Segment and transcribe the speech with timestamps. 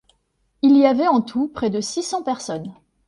[0.63, 2.73] Il y avait en tout près de six cents personnes.